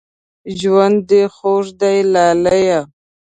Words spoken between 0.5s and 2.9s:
ژوند دې خوږ دی لالیه